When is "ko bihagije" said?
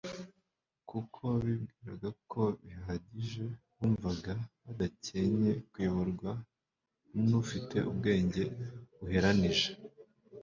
2.31-3.43